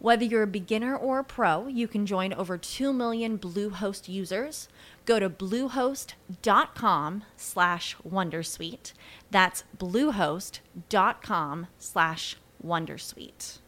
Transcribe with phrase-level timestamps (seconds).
[0.00, 4.68] Whether you're a beginner or a pro, you can join over 2 million Bluehost users.
[5.04, 8.92] Go to bluehost.com slash wondersuite.
[9.32, 13.58] That's bluehost.com slash wondersuite.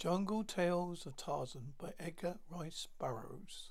[0.00, 3.70] Jungle Tales of Tarzan by Edgar Rice Burroughs.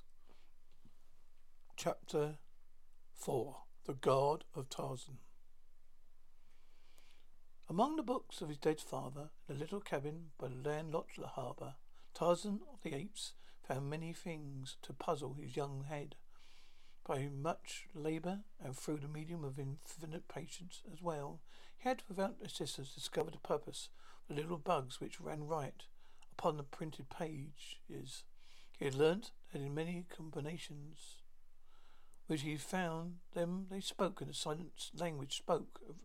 [1.76, 2.36] Chapter
[3.14, 5.18] 4 The God of Tarzan.
[7.72, 11.76] Among the books of his dead father, in a little cabin by the landlocked harbour,
[12.12, 13.32] Tarzan of the Apes
[13.66, 16.16] found many things to puzzle his young head.
[17.02, 21.40] By much labour and through the medium of infinite patience as well,
[21.78, 23.88] he had without assistance discovered the purpose
[24.28, 25.84] of the little bugs which ran right
[26.30, 28.24] upon the printed pages.
[28.78, 31.22] He had learnt that in many combinations
[32.26, 35.96] which he found them they spoke in the silent language spoke of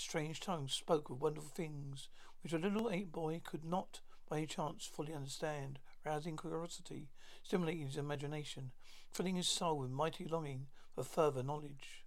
[0.00, 2.08] strange tongues spoke of wonderful things
[2.42, 7.08] which a little ape boy could not by any chance fully understand, rousing curiosity,
[7.42, 8.70] stimulating his imagination,
[9.10, 12.04] filling his soul with mighty longing for further knowledge.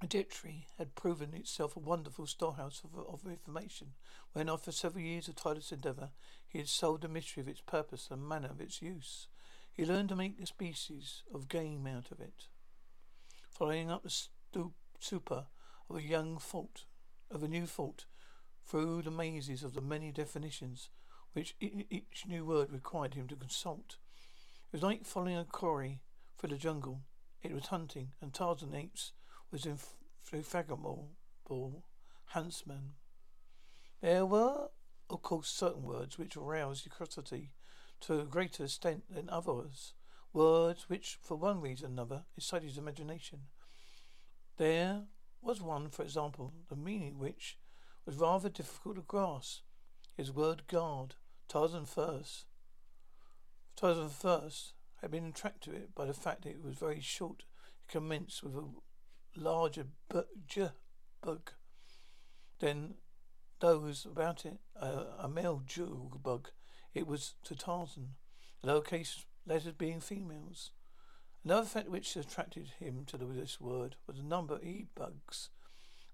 [0.00, 3.94] A dictionary had proven itself a wonderful storehouse of, of information,
[4.32, 6.10] when after several years of tireless endeavour
[6.46, 9.26] he had solved the mystery of its purpose and manner of its use.
[9.72, 12.46] He learned to make a species of game out of it.
[13.50, 14.10] Following up the
[14.98, 15.46] super
[15.88, 16.84] of a young fault,
[17.30, 18.06] of a new fault,
[18.64, 20.90] through the mazes of the many definitions
[21.32, 23.96] which each new word required him to consult.
[24.66, 26.00] It was like following a quarry
[26.36, 27.02] through the jungle.
[27.42, 29.12] It was hunting, and Tarzan apes
[29.50, 31.10] was infatigable
[32.26, 32.94] huntsman.
[34.00, 34.68] There were,
[35.08, 37.52] of course, certain words which aroused curiosity
[38.00, 39.94] to a greater extent than others.
[40.32, 43.48] Words which, for one reason or another, excited his imagination.
[44.58, 45.04] There
[45.40, 47.58] was one, for example, the meaning which
[48.04, 49.62] was rather difficult to grasp.
[50.16, 51.14] His word guard,
[51.48, 52.46] Tarzan first.
[53.76, 57.44] Tarzan first had been attracted to it by the fact that it was very short.
[57.86, 58.64] It commenced with a
[59.36, 61.52] larger bug
[62.58, 62.94] than
[63.60, 65.62] those about it, a male
[66.20, 66.50] bug.
[66.94, 68.16] It was to Tarzan,
[68.60, 70.72] the lowercase letters being females.
[71.48, 75.48] Another fact which attracted him to this word was the number of e-bugs,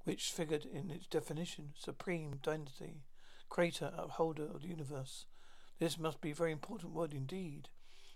[0.05, 3.03] which figured in its definition, supreme deity,
[3.49, 5.27] creator, upholder of the universe.
[5.81, 7.69] This must be a very important word indeed.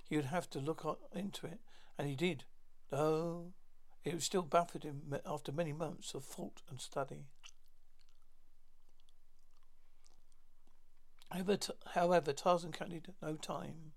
[0.08, 1.58] He would have to look into it,
[1.98, 2.44] and he did,
[2.88, 3.52] though
[4.04, 7.24] it was still baffled him after many months of thought and study.
[11.32, 13.90] However Tarzan counted no time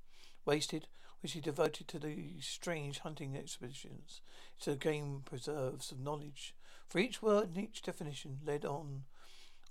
[0.43, 0.87] wasted
[1.21, 4.21] which he devoted to these strange hunting expeditions,
[4.59, 6.55] to game preserves of knowledge.
[6.87, 9.03] For each word and each definition led on,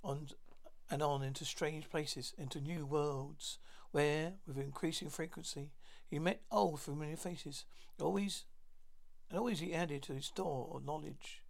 [0.03, 0.27] on
[0.89, 3.59] and on into strange places, into new worlds,
[3.91, 5.71] where, with increasing frequency,
[6.07, 7.65] he met old familiar faces.
[7.99, 8.45] Always,
[9.29, 11.41] and always he added to his store of knowledge.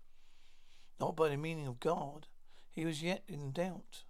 [1.00, 2.28] Not by the meaning of God,
[2.70, 4.04] he was yet in doubt.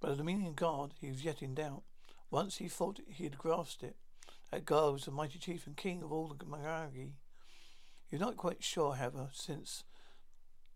[0.00, 1.82] But of the meaning of God, he was yet in doubt.
[2.34, 3.94] Once he thought he had grasped it.
[4.50, 7.12] That God was the mighty chief and king of all the Maragi.
[8.08, 9.84] He was not quite sure, however, since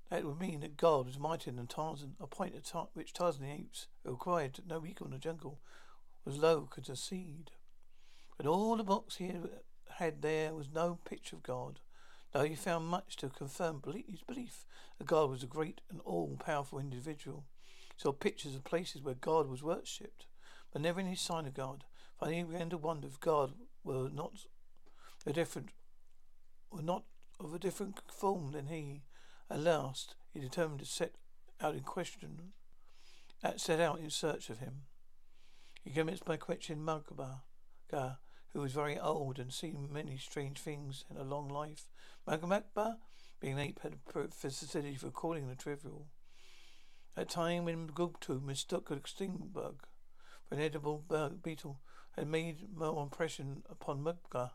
[0.09, 3.51] that would mean that God was mightier than Tarzan, a point at which Tarzan the
[3.51, 5.59] apes, who required no equal in the jungle,
[6.25, 7.51] was low could accede.
[8.37, 9.33] But all the books he
[9.97, 11.81] had there was no picture of God,
[12.33, 14.65] though he found much to confirm his belief
[14.99, 17.47] that God was a great and all-powerful individual.
[17.97, 20.27] Saw pictures of places where God was worshipped
[20.73, 21.85] but never any sign of God.
[22.19, 23.55] Finally, he began to wonder if God
[23.85, 24.33] were not
[25.27, 25.71] a different,
[26.71, 27.05] were not
[27.41, 29.03] of a different form than he.
[29.51, 31.15] At last, he determined to set
[31.61, 32.53] out in question,
[33.43, 34.83] uh, set out in search of him.
[35.83, 37.41] He commenced by questioning Magba,
[38.53, 41.89] who was very old and seen many strange things in a long life.
[42.27, 42.97] Magba
[43.41, 46.09] Being an ape had a facility for calling the trivial.
[47.17, 49.87] At time when Gugtu mistook a sting bug
[50.51, 51.05] an edible
[51.43, 51.81] beetle
[52.13, 54.53] had made more impression upon Mugga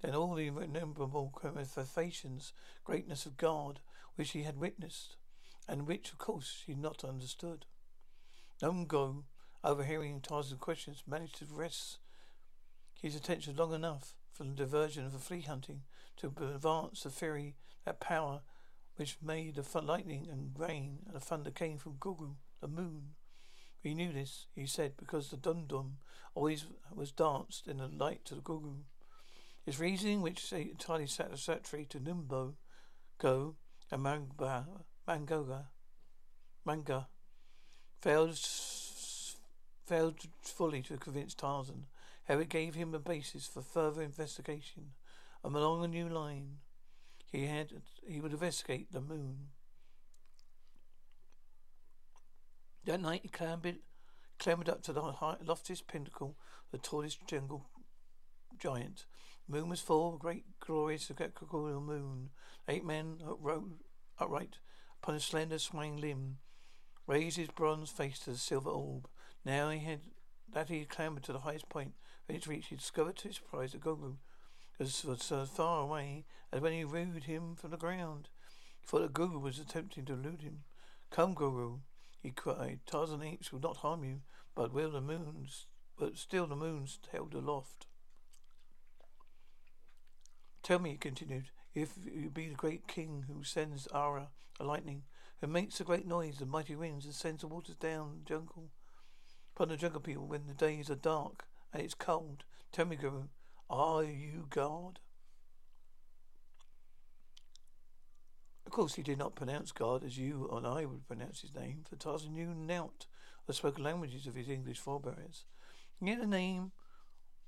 [0.00, 2.52] than all the innumerable manifestations,
[2.84, 3.80] greatness of God,
[4.16, 5.16] which he had witnessed,
[5.68, 7.66] and which, of course, he had not understood.
[8.62, 9.24] Numgo,
[9.62, 11.98] overhearing Tarzan's questions, managed to wrest
[13.00, 15.82] his attention long enough from the diversion of the flea hunting
[16.16, 18.42] to advance the theory that power
[18.96, 23.14] which made the lightning and rain and the thunder came from Gugu, the moon.
[23.86, 25.98] He knew this, he said, because the dum dum
[26.34, 28.78] always was danced in the light to the Gugu.
[29.64, 32.54] His reasoning, which is entirely satisfactory to Numbo,
[33.18, 33.54] Go,
[33.92, 34.66] and Manga,
[35.06, 35.66] Mangoga,
[36.64, 37.06] Manga,
[38.02, 38.36] failed,
[39.86, 41.86] failed fully to convince Tarzan
[42.26, 44.94] how it gave him a basis for further investigation.
[45.44, 46.56] And along a new line,
[47.30, 47.70] he had
[48.04, 49.50] he would investigate the moon.
[52.86, 53.78] That night he clambered,
[54.38, 56.36] clambered up to the high, loftiest pinnacle,
[56.70, 57.66] the tallest jungle
[58.58, 59.06] giant.
[59.48, 62.30] Moon was full, great, glorious, equatorial moon.
[62.68, 63.78] Eight men rode
[64.18, 64.58] upright
[65.02, 66.38] upon a slender, swaying limb,
[67.08, 69.08] raised his bronze face to the silver orb.
[69.44, 70.02] Now he had
[70.52, 71.94] that he had clambered to the highest point.
[72.26, 74.16] When it reached, he discovered to his surprise that Gogu
[74.78, 78.28] was so far away as when he rode him from the ground.
[78.80, 80.64] He thought that Guru was attempting to elude him.
[81.10, 81.78] Come, Guru,
[82.26, 82.80] he cried.
[82.86, 84.20] Tarzan apes will not harm you,
[84.56, 87.86] but will the moons, but still the moons held aloft.
[90.64, 95.04] Tell me, he continued, if you be the great king who sends Ara, a lightning,
[95.40, 98.70] who makes a great noise, the mighty winds, and sends the waters down the jungle
[99.54, 102.42] upon the jungle people when the days are dark and it's cold.
[102.72, 103.28] Tell me, Guru,
[103.70, 104.98] are you God?
[108.66, 111.84] Of course, he did not pronounce God as you and I would pronounce his name,
[111.88, 112.90] for Tarzan knew of
[113.46, 115.44] the spoken languages of his English forebears.
[116.00, 116.72] He had a name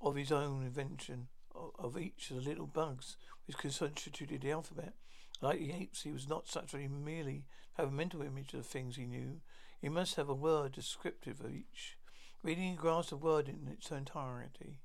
[0.01, 4.93] of his own invention of each of the little bugs which constituted the alphabet.
[5.41, 8.63] Like the apes, he was not such that he merely have a mental image of
[8.63, 9.41] the things he knew.
[9.81, 11.97] He must have a word descriptive of each.
[12.43, 14.79] Reading grasped a word in its entirety.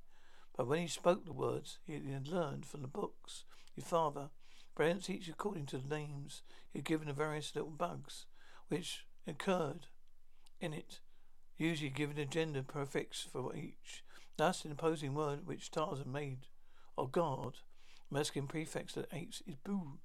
[0.55, 4.29] But when he spoke the words he had learned from the books, his father
[4.75, 8.25] pronounced each according to the names he had given the various little bugs,
[8.67, 9.87] which occurred
[10.59, 10.99] in it,
[11.57, 14.03] usually giving a gender prefix for each.
[14.37, 16.47] Thus, an opposing word which Tarzan made
[16.97, 17.59] of God,
[18.11, 19.99] masculine prefix that apes is boo,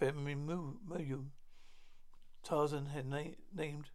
[0.00, 1.26] muyu.
[2.42, 3.90] Tarzan had na- named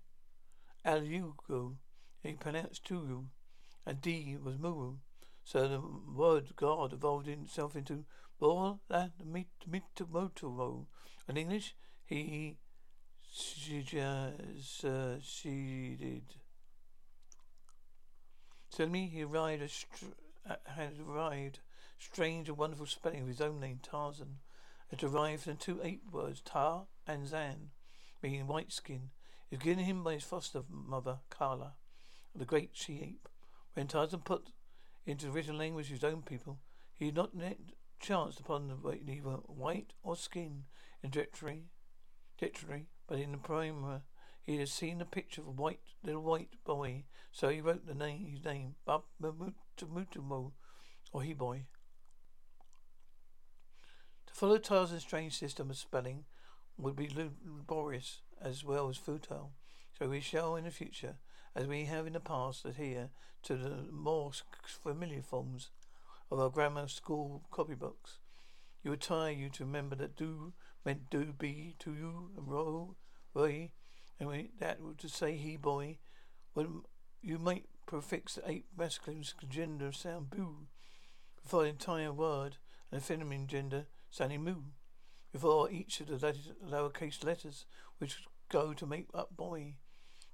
[0.85, 1.75] Alugo,
[2.21, 3.25] he pronounced Turu,
[3.85, 4.97] and D was Muru.
[5.44, 5.81] So the
[6.12, 8.06] word God evolved itself into
[8.39, 10.87] Bor la Mitamotoro.
[11.27, 12.57] In English, he
[13.99, 16.23] uh, succeeded.
[18.69, 20.05] Suddenly he arrived a str-
[20.49, 21.59] uh, had arrived
[21.97, 24.39] strange and wonderful spelling of his own name, Tarzan.
[24.91, 27.71] It derived from two ape words, Tar and Zan,
[28.21, 29.09] meaning white skin.
[29.49, 31.73] It was given him by his foster mother, Kala,
[32.35, 33.29] the great she ape.
[33.73, 34.51] When Tarzan put
[35.05, 36.59] into the written language his own people,
[36.93, 37.33] he had not
[38.00, 40.63] chanced upon the white, neither white or skin
[41.03, 41.68] in dictionary,
[43.07, 44.01] but in the primer
[44.43, 47.96] he had seen a picture of a white little white boy, so he wrote the
[47.96, 50.51] name his name, Bab Mutumutumo,
[51.12, 51.65] or he boy.
[54.27, 56.25] To follow Tarzan's strange system of spelling
[56.77, 59.53] would be laborious as well as futile,
[59.98, 61.15] so we shall in the future
[61.55, 63.10] as we have in the past, adhere
[63.43, 64.31] to the more
[64.84, 65.69] familiar forms
[66.32, 68.20] of our grammar school copybooks.
[68.84, 70.53] You would tire you to remember that do
[70.86, 72.96] meant do be to you and ro
[73.34, 73.74] way,
[74.20, 75.98] and we, that would to say he boy.
[76.53, 76.84] When
[77.22, 80.67] you might prefix the eight masculine gender sound boo
[81.41, 82.58] before the entire word
[82.91, 84.62] and the feminine gender sounding moo
[85.32, 87.65] before each of the lowercase letters
[87.98, 89.75] which go to make up boy.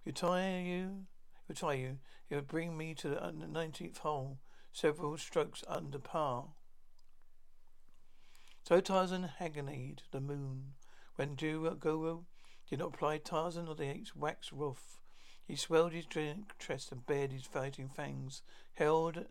[0.06, 1.06] You tire you
[1.48, 1.98] would try you.
[2.30, 4.40] It would bring me to the nineteenth hole,
[4.72, 6.46] several strokes under par.
[8.64, 10.74] So Tarzan haggioned the moon.
[11.16, 12.24] When Guru
[12.70, 15.00] did not apply Tarzan or the apes wax wrath.
[15.46, 16.06] He swelled his
[16.60, 18.42] chest and bared his fighting fangs,
[18.74, 19.26] held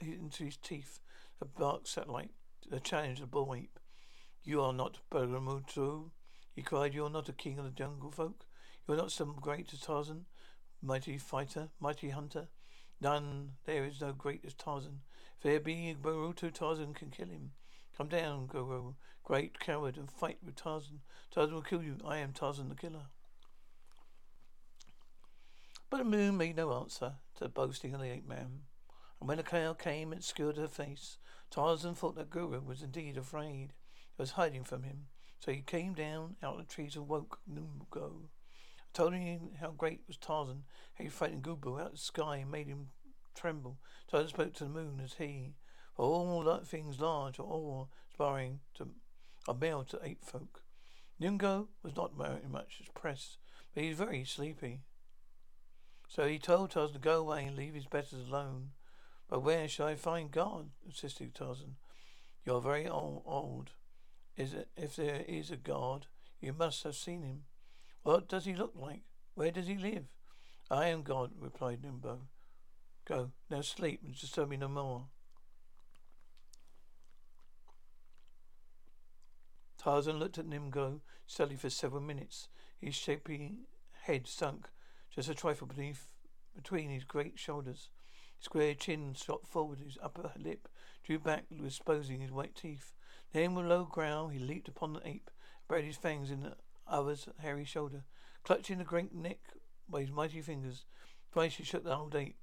[0.00, 1.00] into his teeth
[1.40, 2.32] a bark satellite,
[2.70, 3.78] a challenge of the bull ape.
[4.42, 6.10] You are not Baramutu,
[6.54, 6.94] he cried.
[6.94, 8.44] You are not a king of the jungle folk.
[8.86, 10.26] You are not some great Tarzan.
[10.82, 12.48] Mighty fighter, mighty hunter.
[13.00, 15.00] None, there is no great as Tarzan.
[15.36, 17.52] If there be Baruto, Tarzan can kill him.
[17.96, 21.00] Come down, Guru, great coward, and fight with Tarzan.
[21.30, 21.98] Tarzan will kill you.
[22.04, 23.06] I am Tarzan the killer.
[25.90, 28.62] But the moon made no answer to the boasting of the ape man.
[29.20, 31.18] And when the cloud came and obscured her face,
[31.50, 33.74] Tarzan thought that Guru was indeed afraid.
[34.16, 35.06] He was hiding from him.
[35.38, 38.30] So he came down out of the trees and woke Numgo.
[38.94, 42.50] Told him how great was Tarzan, how he frightened Gubu out of the sky and
[42.50, 42.88] made him
[43.34, 43.78] tremble.
[44.08, 45.56] Tarzan spoke to the moon as he,
[45.94, 48.88] for all things large or all aspiring to
[49.46, 50.62] are male to ape folk.
[51.20, 53.38] Nungo was not very much impressed,
[53.74, 54.80] but he was very sleepy.
[56.08, 58.70] So he told Tarzan to go away and leave his betters alone.
[59.28, 60.70] But where shall I find God?
[60.86, 61.76] insisted Tarzan.
[62.44, 63.70] You're very old, old.
[64.36, 66.06] Is it, if there is a God,
[66.40, 67.42] you must have seen him.
[68.04, 69.02] What does he look like?
[69.34, 70.04] Where does he live?
[70.70, 72.20] I am God, replied Nimbo.
[73.06, 75.06] Go, now sleep and disturb me no more.
[79.78, 82.48] Tarzan looked at Nimgo steadily for several minutes.
[82.78, 83.60] His shapely
[84.02, 84.68] head sunk
[85.10, 86.08] just a trifle beneath
[86.54, 87.88] between his great shoulders.
[88.36, 90.68] His square chin shot forward, his upper lip
[91.04, 92.92] drew back, exposing his white teeth.
[93.32, 95.30] Then with a low growl he leaped upon the ape,
[95.68, 98.04] buried his fangs in the other's hairy shoulder.
[98.42, 99.38] Clutching the great neck
[99.88, 100.84] by his mighty fingers,
[101.32, 102.36] twice he shook the old ape,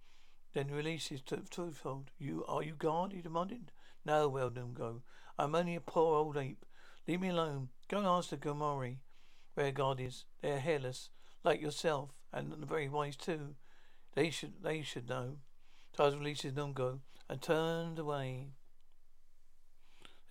[0.54, 2.12] then released his toothhold.
[2.18, 3.14] You are you God?
[3.14, 3.72] he demanded.
[4.06, 5.02] No, well go.
[5.38, 6.66] I'm only a poor old ape.
[7.08, 7.70] Leave me alone.
[7.88, 8.98] Go and ask the Gomori
[9.54, 10.26] where God is.
[10.42, 11.10] They are hairless,
[11.44, 13.56] like yourself, and very wise too.
[14.14, 15.38] They should they should know.
[15.94, 18.50] Tarzan released his Nungo and turned away.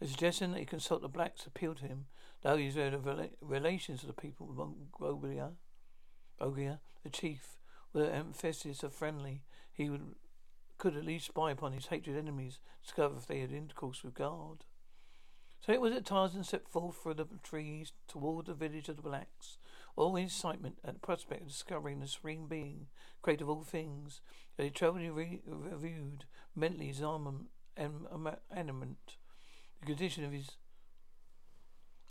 [0.00, 2.07] The suggestion that he consult the blacks appealed to him,
[2.43, 5.53] he had rela- relations with the people among Bogia,
[6.41, 7.59] Bogia, the chief,
[7.93, 9.43] with an emphasis of friendly.
[9.73, 10.15] He would
[10.79, 14.65] could at least spy upon his hated enemies, discover if they had intercourse with God.
[15.61, 19.03] So it was that Tarzan set forth through the trees toward the village of the
[19.03, 19.59] blacks,
[19.95, 22.87] all in excitement at the prospect of discovering the supreme being,
[23.21, 24.23] creator of all things.
[24.59, 26.25] As he travelled, re- reviewed
[26.57, 28.09] mentally his armament, um,
[28.51, 29.17] armament,
[29.81, 30.57] the condition of his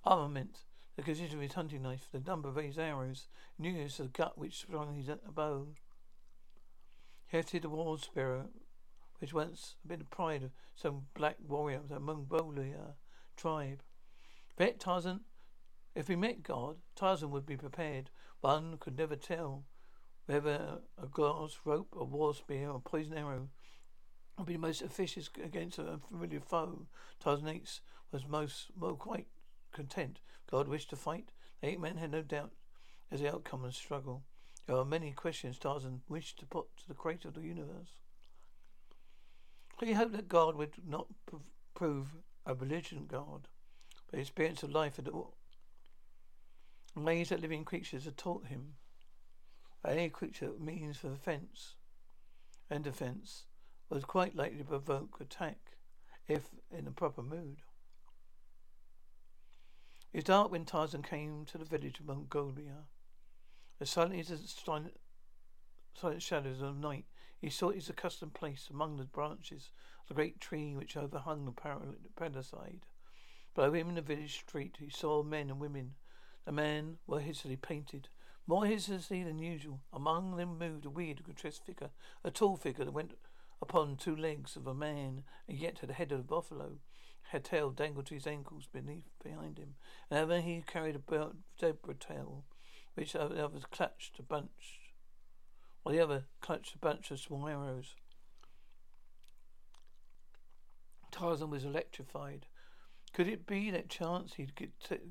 [0.05, 0.63] armament,
[0.95, 3.27] the condition of his hunting knife, the number of his arrows,
[3.57, 5.67] nearness of the gut which sprung his bow.
[7.27, 8.45] He hefted the war spear,
[9.19, 12.95] which once had been the pride of some black warrior among Bolia
[13.37, 13.83] tribe.
[14.57, 15.21] Bet Tarzan,
[15.95, 18.09] if he met God, Tarzan would be prepared.
[18.41, 19.65] One could never tell
[20.25, 23.49] whether a glass rope, a war spear, or a poison arrow
[24.37, 26.87] would be the most efficient against a familiar foe.
[27.19, 29.27] Tarzan Ace was most well quite
[29.79, 30.19] content.
[30.51, 31.29] God wished to fight.
[31.61, 32.51] The eight men had no doubt
[33.09, 34.23] as the outcome of the struggle.
[34.67, 37.95] There are many questions Tarzan wished to put to the creator of the universe.
[39.81, 41.07] He hoped that God would not
[41.73, 42.07] prove
[42.45, 43.47] a religion God,
[44.11, 45.07] but experience of life and
[47.05, 48.73] ways that living creatures had taught him.
[49.87, 51.75] Any creature means for defense
[52.69, 53.45] and defense
[53.89, 55.57] was quite likely to provoke attack
[56.27, 57.61] if in the proper mood.
[60.11, 62.87] It was dark when Tarzan came to the village of Mongolia.
[63.79, 64.99] As silent as the silent,
[65.93, 67.05] silent shadows of night,
[67.37, 71.51] he sought his accustomed place among the branches of the great tree which overhung the
[72.15, 72.87] palisade.
[73.53, 75.93] Below him in the village street he saw men and women.
[76.43, 78.09] The men were hastily painted,
[78.47, 79.81] more hastily than usual.
[79.93, 81.91] Among them moved a weird, grotesque figure,
[82.23, 83.13] a tall figure that went
[83.61, 86.79] upon two legs of a man, and yet had the head of a buffalo.
[87.31, 89.75] Her tail dangled to his ankles beneath behind him,
[90.09, 92.43] and over he carried a belt, zebra tail,
[92.95, 94.93] which the others clutched a bunch,
[95.83, 97.93] while the other clutched a bunch of small arrows.
[101.11, 102.47] Tarzan was electrified.
[103.13, 104.53] Could it be that chance he'd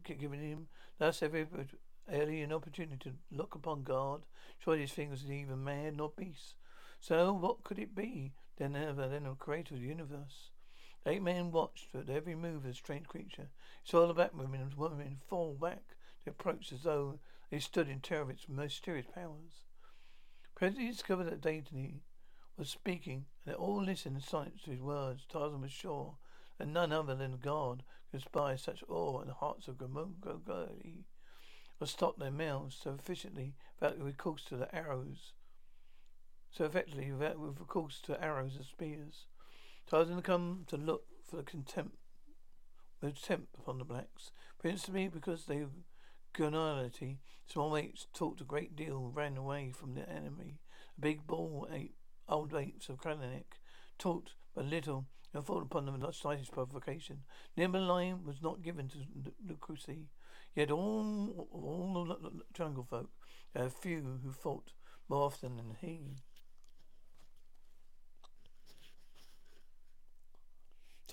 [0.04, 1.46] given him thus every
[2.10, 4.26] alien opportunity to look upon God?
[4.58, 6.56] Surely his thing was neither man nor beast.
[6.98, 10.50] So what could it be then ever then a creator of the universe?
[11.08, 13.48] Eight men watched at every move of the strange creature.
[13.82, 17.88] He saw the black women and women fall back to approach as though they stood
[17.88, 19.64] in terror of its mysterious powers.
[20.54, 22.02] Presently he discovered that Dayton
[22.58, 25.24] was speaking, and they all listened in silence to his words.
[25.26, 26.18] Tarzan was sure
[26.58, 31.06] that none other than God could inspire such awe in the hearts of Gomogoli,
[31.80, 35.32] or stop their mouths so efficiently without recourse to the arrows,
[36.50, 39.24] so effectively without recourse to arrows and spears.
[39.88, 41.96] Tarzan had come to look for the contempt,
[43.00, 45.64] contempt upon the blacks, principally because they
[46.34, 50.60] Gonality, small apes talked a great deal, ran away from the enemy.
[50.96, 51.96] A big bull ape
[52.28, 53.58] Old apes of Kralanek
[53.98, 57.24] talked but little and fall upon them without slightest provocation.
[57.56, 58.98] Nimberline was not given to
[59.44, 60.08] Lucrecy,
[60.54, 63.10] yet all all the jungle folk,
[63.54, 64.72] there are few who fought
[65.08, 66.18] more often than he.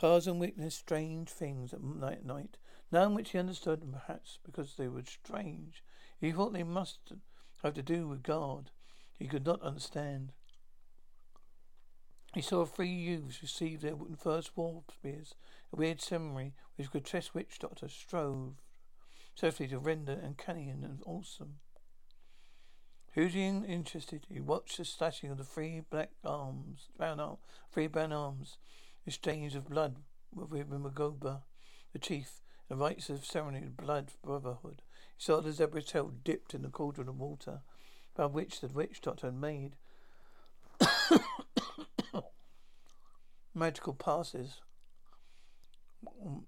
[0.06, 2.58] Tarzan witnessed strange things at night, night,
[2.92, 5.84] none which he understood, and perhaps because they were strange,
[6.22, 7.12] he thought they must
[7.64, 8.70] have to do with God.
[9.18, 10.32] He could not understand.
[12.36, 15.34] He saw three youths receive their first war spears,
[15.74, 18.62] a weird ceremony which grotesque witch doctor strove
[19.36, 21.56] carefully to render uncanny and awesome.
[23.12, 27.38] Hugely interested, he watched the slashing of the three black arms, brown arm,
[27.72, 28.58] three brown arms,
[29.06, 29.98] exchange of blood
[30.34, 31.44] with Magoba,
[31.94, 34.82] the chief, the rites of ceremony of blood brotherhood.
[35.16, 37.62] He saw the zebra's tail dipped in the cauldron of water,
[38.16, 39.76] by which the witch doctor had made
[43.54, 44.62] magical passes.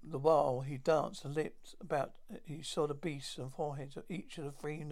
[0.02, 2.12] The while he danced and leapt about,
[2.44, 4.84] he saw the beasts and foreheads of each of the three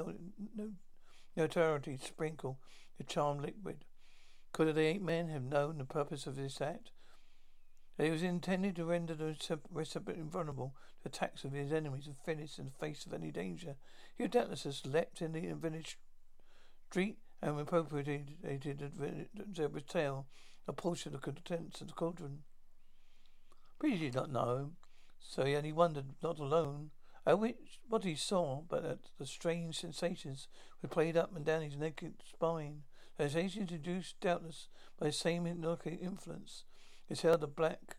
[1.36, 2.58] notoriety sprinkle
[2.98, 3.84] the charmed liquid.
[4.52, 6.90] Could the eight men have known the purpose of this act?
[7.96, 9.36] That it was intended to render the
[9.70, 13.76] recipient invulnerable to attacks of his enemies and finish in the face of any danger.
[14.16, 15.98] He would doubtless have leapt in the village
[16.90, 18.36] street and appropriated
[19.54, 20.26] zebra's tail,
[20.68, 22.42] a portion of the contents of the cauldron.
[23.78, 24.72] But he did not know,
[25.20, 26.90] so he only wondered, not alone,
[27.24, 30.48] at which what he saw, but at the strange sensations
[30.80, 32.82] which played up and down his naked spine.
[33.18, 36.64] Sensations induced doubtless by the same hypnotic influence,
[37.08, 37.96] which held the black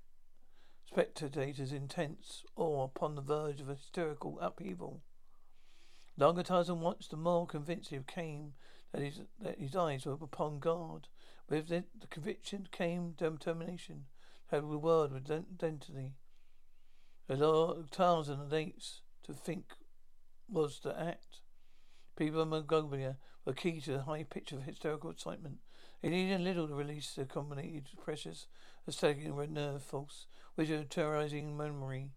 [0.85, 5.01] spectator's intense awe upon the verge of a hysterical upheaval.
[6.17, 8.53] Longer Tarzan watched, the more convinced he became
[8.91, 11.07] that his, that his eyes were upon God.
[11.49, 14.05] With the, the conviction came determination,
[14.47, 16.13] had the word with identity.
[17.29, 19.73] Lord Tarzan apes to think
[20.49, 21.41] was to act.
[22.15, 25.57] People of Mongolia were key to the high pitch of hysterical excitement.
[26.01, 27.25] They needed little to release the
[28.85, 32.11] of staggering red nerve force, which a terrorizing memory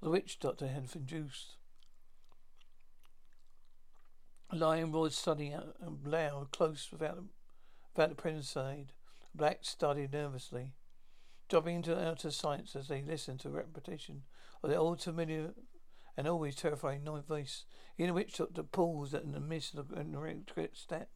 [0.00, 1.56] the witch doctor had induced.
[4.52, 7.24] Lion roared suddenly and loud, close without
[7.94, 8.92] without the presence side.
[9.34, 10.74] Black studied nervously,
[11.48, 14.22] dropping into outer sights as they listened to the repetition
[14.62, 15.52] of the old familiar
[16.16, 17.64] and always terrifying noise
[17.98, 21.10] in which took the pause in the midst of the great step.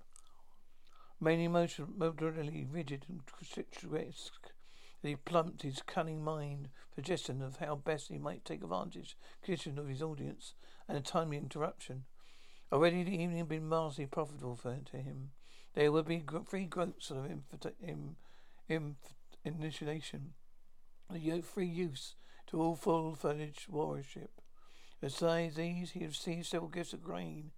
[1.23, 4.53] Mainly moderately rigid and statuesque,
[5.03, 9.89] he plumped his cunning mind, suggestion of how best he might take advantage condition of
[9.89, 10.55] his audience
[10.89, 12.05] and a timely interruption.
[12.73, 15.33] Already the evening had been vastly profitable for to him.
[15.75, 17.27] There would be free growths of
[19.45, 20.33] initiation,
[21.11, 22.15] the free use
[22.47, 24.31] to all full-fledged warriorship.
[25.01, 27.53] Besides these, he received several gifts of grain,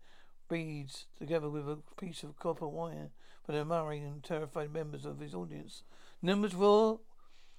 [0.53, 3.09] beads, together with a piece of copper wire
[3.43, 5.83] for the murmuring and terrified members of his audience.
[6.21, 6.97] Numbers raw,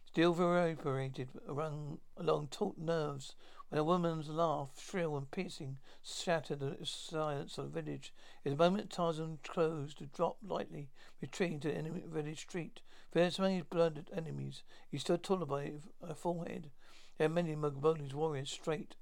[0.06, 3.34] still reverberated along, along taut nerves
[3.70, 8.14] when a woman's laugh, shrill and piercing, shattered the silence of the village.
[8.46, 12.82] In the moment Tarzan closed to drop lightly, retreating to the enemy village street.
[13.12, 15.72] Fierce among his blooded enemies, he stood taller by
[16.08, 16.70] a forehead.
[17.18, 18.98] There many Mongolian warriors straight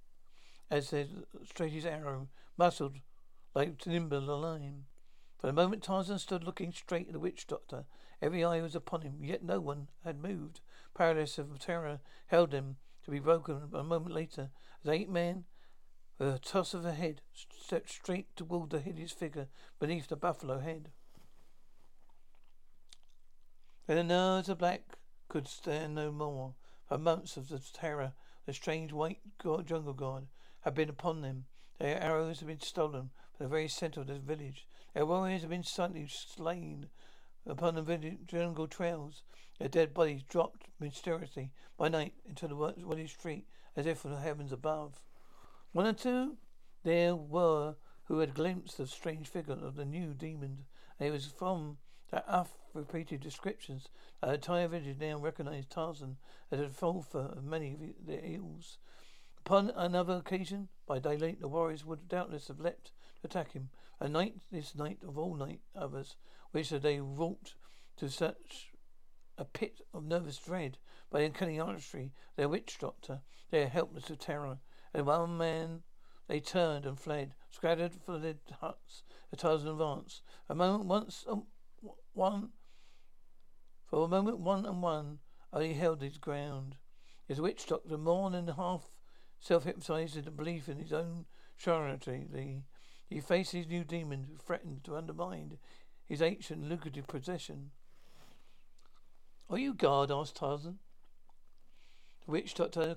[0.69, 1.07] as their
[1.43, 2.95] straight as arrow, muscled
[3.53, 4.85] like Nimba the lion.
[5.37, 7.85] For a moment Tarzan stood looking straight at the witch doctor.
[8.21, 10.61] Every eye was upon him, yet no one had moved.
[10.93, 14.51] Paralysis of terror held him to be broken a moment later,
[14.83, 15.45] as eight men,
[16.19, 19.47] with a toss of the head, stepped straight toward the hideous figure
[19.79, 20.91] beneath the buffalo head.
[23.87, 26.53] Then the nerves of black could stand no more.
[26.87, 28.13] For months of the terror,
[28.45, 30.27] the strange white jungle god
[30.61, 31.45] had been upon them.
[31.79, 33.09] Their arrows had been stolen
[33.41, 34.67] the very centre of the village.
[34.93, 36.89] Their warriors had been suddenly slain
[37.45, 39.23] upon the jungle trails.
[39.57, 44.19] Their dead bodies dropped mysteriously by night into the village street as if from the
[44.19, 45.01] heavens above.
[45.71, 46.37] One or two
[46.83, 47.75] there were
[48.05, 50.65] who had glimpsed the strange figure of the new demon,
[50.99, 51.77] and it was from
[52.11, 56.17] that oft repeated descriptions that the entire village now recognized Tarzan
[56.51, 58.77] as the author of many of their ills.
[59.39, 62.91] Upon another occasion, by daylight, the warriors would doubtless have leapt
[63.23, 63.69] attack him.
[63.99, 66.15] A night, this night of all night others,
[66.51, 67.55] which they wrought
[67.97, 68.71] to such
[69.37, 70.77] a pit of nervous dread
[71.09, 74.59] by uncanny artistry their witch doctor, they are helpless of terror.
[74.93, 75.83] And one man
[76.27, 80.21] they turned and fled, scattered for their huts, a thousand advance.
[80.49, 81.47] A moment once um,
[82.13, 82.49] one
[83.85, 85.19] for a moment one and one
[85.51, 86.77] only held his ground.
[87.27, 88.89] His witch doctor more than half
[89.41, 91.25] self-hypnotized in the belief in his own
[91.57, 92.63] charity.
[93.11, 95.57] He faced his new demon who threatened to undermine
[96.07, 97.71] his ancient lucrative possession.
[99.49, 100.09] Are you God?
[100.09, 100.79] asked Tarzan.
[102.25, 102.95] The witch doctor,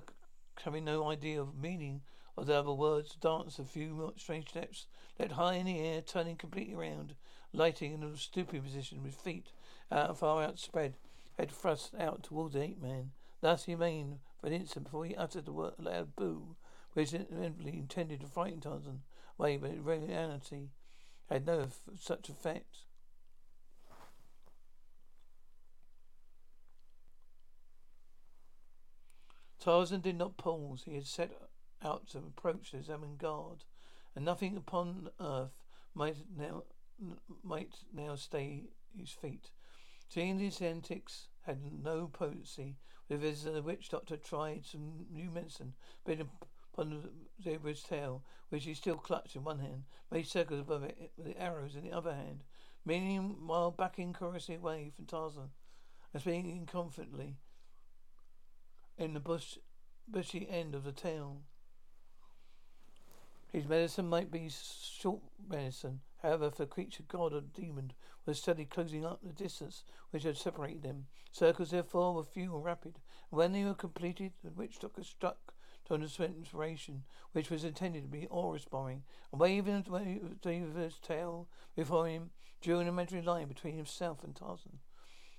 [0.63, 2.01] having no idea of meaning
[2.37, 4.87] of the other words, danced a few strange steps,
[5.19, 7.15] led high in the air, turning completely around,
[7.51, 9.51] lighting in a stooping position with feet
[9.91, 10.95] out far outspread,
[11.37, 13.11] head thrust out towards the ape man.
[13.41, 16.55] Thus he remained for an instant before he uttered the word loud boo,
[16.93, 19.03] which evidently intended to frighten Tarzan
[19.37, 20.69] away, but reality
[21.29, 21.67] had no
[21.99, 22.77] such effect.
[29.59, 30.83] Tarzan did not pause.
[30.85, 31.31] He had set
[31.83, 33.63] out to approach the examining guard,
[34.15, 35.63] and nothing upon earth
[35.95, 36.63] might now
[37.43, 39.49] might now stay his feet.
[40.07, 45.73] Seeing these antics had no potency, the witch doctor tried some new medicine,
[46.05, 46.21] bit
[46.75, 51.11] upon the zebra's tail, which he still clutched in one hand, made circles above it
[51.17, 52.43] with the arrows in the other hand,
[52.85, 55.49] meanwhile backing curiously away from Tarzan,
[56.13, 57.37] and speaking confidently
[58.97, 59.57] in the bush,
[60.07, 61.41] bushy end of the tail.
[63.51, 67.93] His medicine might be short medicine, however, the creature, god or demon,
[68.25, 71.05] was steadily closing up the distance which had separated them.
[71.31, 72.99] Circles, therefore, were few and rapid.
[73.29, 75.54] When they were completed, the witch doctor struck
[75.85, 79.85] to an inspiration which was intended to be awe-inspiring, and waving
[80.41, 84.79] David's tail before him, drew an imaginary line between himself and Tarzan.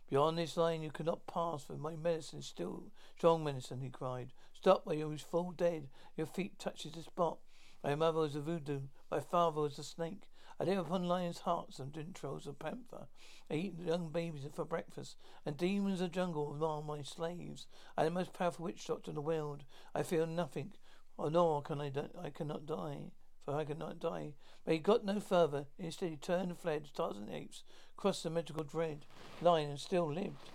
[0.08, 2.84] Beyond this line you cannot pass, for my medicine is still
[3.16, 4.32] strong medicine, he cried.
[4.54, 5.88] Stop, or you is full dead.
[6.16, 7.38] Your feet touches the spot.
[7.82, 8.82] My mother was a voodoo.
[9.10, 10.28] My father was a snake.
[10.60, 13.08] I live upon lions' hearts and entrails of panther.
[13.50, 17.66] I eat young babies for breakfast, and demons of jungle are my slaves.
[17.96, 19.62] I am the most powerful witch doctor in the world.
[19.94, 20.72] I feel nothing,
[21.16, 21.92] or nor can I.
[22.20, 23.12] I cannot die,
[23.44, 24.34] for I cannot die.
[24.64, 25.66] But he got no further.
[25.78, 26.88] Instead, he turned and fled.
[26.92, 27.62] Tarzan apes
[27.96, 29.06] crossed the magical dread
[29.40, 30.50] line and still lived.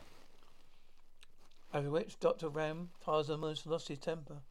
[1.74, 4.42] The witch doctor Ram Tarzan almost lost his temper.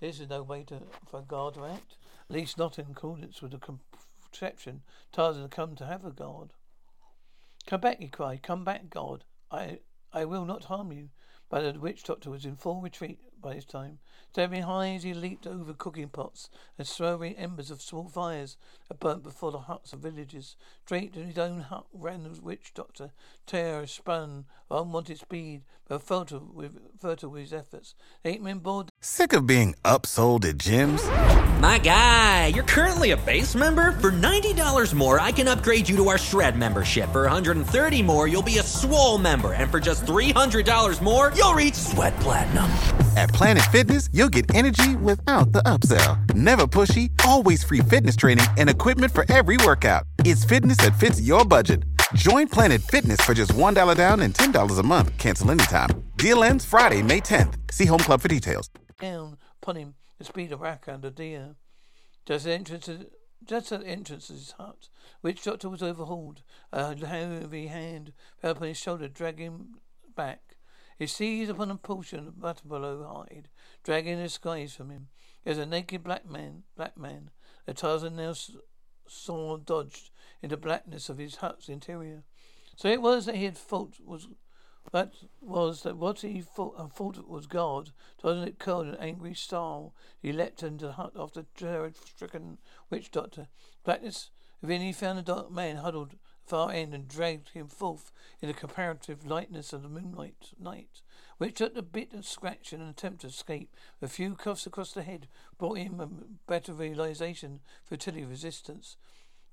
[0.00, 1.96] This is no way to, for a guard to act,
[2.28, 6.52] at least not in accordance with the conception Tarzan had come to have a guard.
[7.66, 8.42] Come back, he cried.
[8.42, 9.24] Come back, God.
[9.50, 9.80] I
[10.12, 11.10] I will not harm you.
[11.48, 13.98] But the witch doctor was in full retreat by this time.
[14.32, 18.56] Standing high as he leaped over cooking pots and swirling embers of small fires
[18.88, 20.56] that burnt before the huts of villages.
[20.84, 23.12] Straight to his own hut ran the witch doctor.
[23.46, 27.94] Terror spun unwanted speed, but fertile with, fertile with his efforts.
[28.22, 28.90] The eight men bored.
[29.00, 31.02] Sick of being upsold at gyms?
[31.60, 33.92] My guy, you're currently a base member.
[33.92, 37.10] For $90 more, I can upgrade you to our Shred membership.
[37.12, 39.52] For 130 more, you'll be a swole member.
[39.52, 42.70] And for just $300 more, you'll reach Sweat Platinum.
[43.16, 46.34] At Planet Fitness, you'll get energy without the upsell.
[46.34, 50.04] Never pushy, always free fitness training and equipment for every workout.
[50.20, 51.84] It's fitness that fits your budget.
[52.14, 55.16] Join Planet Fitness for just $1 down and $10 a month.
[55.18, 55.90] Cancel anytime.
[56.16, 57.54] Deal ends Friday, May 10th.
[57.70, 58.70] See Home Club for details.
[59.00, 61.56] Down upon him the speed of rack and a deer.
[62.24, 62.88] Just at entrance
[63.44, 64.88] just at the entrance of his hut,
[65.22, 66.42] witch doctor was overhauled.
[66.72, 69.74] A heavy hand fell upon his shoulder, dragging him
[70.16, 70.45] back.
[70.98, 73.48] He seized upon a portion of buffalo hide,
[73.82, 75.08] dragging the skies from him.
[75.44, 77.30] Was a naked black man, black man.
[77.66, 78.34] a Tarzan now
[79.06, 80.10] saw dodged
[80.42, 82.24] into blackness of his hut's interior.
[82.76, 84.28] So it was that he had thought was
[84.92, 87.90] that was that what he thought, uh, thought was God.
[88.22, 89.94] Doesn't it curl in an angry style?
[90.20, 92.58] He leapt into the hut after terror-stricken
[92.90, 93.48] witch doctor.
[93.84, 94.30] Blackness
[94.60, 98.54] within he found a dark man huddled far end and dragged him forth in the
[98.54, 101.02] comparative lightness of the moonlight night.
[101.38, 103.74] which at the bit and scratch in an attempt to escape.
[104.00, 105.28] A few cuffs across the head
[105.58, 106.08] brought him a
[106.50, 108.96] better realization futility of resistance.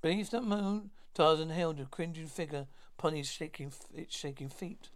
[0.00, 2.66] Beneath the moon, Tarzan held a cringing figure
[2.98, 4.88] upon his shaking, its shaking feet.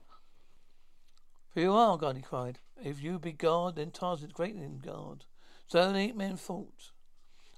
[1.52, 2.58] For you are God, he cried.
[2.82, 5.24] If you be God, then Tarzan is greater than God.
[5.66, 6.92] So the eight men fought.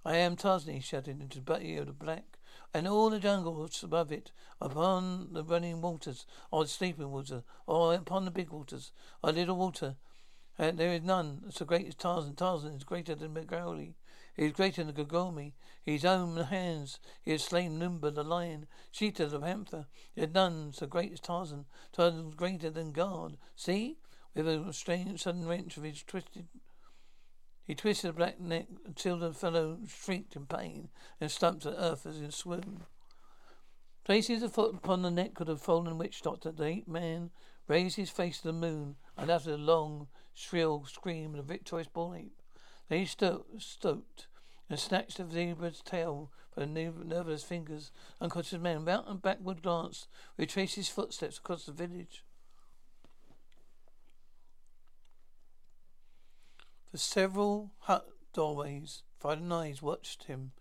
[0.05, 2.38] I am Tarzan, he shouted into the ear of the black,
[2.72, 4.30] and all the jungle above it,
[4.61, 9.56] upon the running waters, or the sleeping water, or upon the big waters, or little
[9.56, 9.96] water.
[10.59, 12.37] And there is none so great as Tarzan.
[12.37, 13.96] Tarzan is greater than Mowgli.
[14.37, 15.54] He is greater than Gogomi.
[15.85, 19.87] His own hands he has slain Numba the lion, Sheeta the panther.
[20.14, 21.66] There is none so great as Tarzan.
[21.92, 23.38] Tarzan is greater than God.
[23.56, 23.98] See?
[24.35, 26.46] With a strange sudden wrench of his twisted
[27.70, 30.88] he twisted the black neck until the fellow shrieked in pain
[31.20, 32.83] and slumped to earth as in swoon.
[34.02, 37.30] Placing his foot upon the neck of the fallen witch doctor, the ape man
[37.68, 41.87] raised his face to the moon, and uttered a long, shrill scream of a victorious
[41.87, 42.42] bull ape.
[42.88, 44.26] Then he sto- stooped
[44.68, 47.92] and snatched the zebra's tail from the nerveless fingers.
[48.20, 52.24] Unconscious man, without a backward glance, retraced his footsteps across the village.
[56.90, 60.53] For several hut doorways, frightened eyes watched him.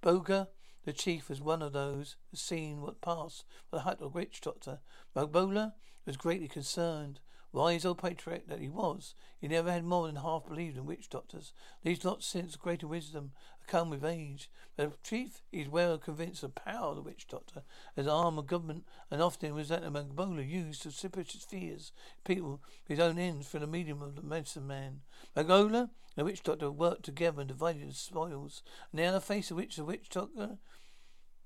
[0.00, 0.48] Boga,
[0.84, 4.08] the chief, was one of those who seen what passed for the hut of the
[4.08, 4.80] witch doctor.
[5.16, 7.18] Magbola was greatly concerned.
[7.50, 11.08] Wise old patriarch that he was, he never had more than half believed in witch
[11.08, 11.52] doctors.
[11.82, 13.32] These not since greater wisdom
[13.66, 14.50] come with age.
[14.76, 17.62] But the chief is well convinced of the power of the witch doctor
[17.96, 21.92] as an arm of government, and often was that the Magbola used to his fears,
[22.24, 25.00] people his own ends through the medium of the medicine man.
[25.34, 28.62] Magbola and the witch doctor worked together and divided the spoils.
[28.92, 30.58] And now the face of which the witch doctor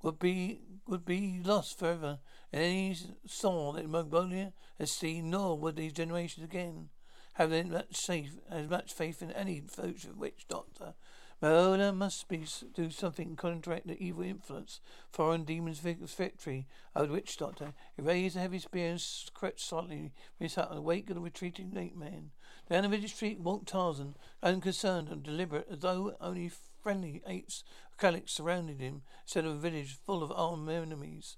[0.03, 2.19] would be would be lost forever.
[2.53, 6.91] And any soul that Mongolia has seen, nor would these generations again
[7.35, 10.95] have much faith as much faith in any future witch doctor.
[11.43, 17.07] Maola oh, must be do something to counteract the evil influence, foreign demons' victory over
[17.07, 17.75] the witch doctor.
[17.97, 19.03] He raised a heavy spear and
[19.35, 22.31] crept silently from his hut in the wake of the retreating ape man.
[22.71, 26.53] Down the village street walked Tarzan, unconcerned and deliberate, as though only
[26.83, 27.65] friendly apes
[27.99, 31.37] Calyx surrounded him instead of a village full of armed enemies.